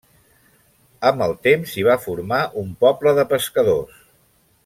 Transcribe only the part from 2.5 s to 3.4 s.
un poble de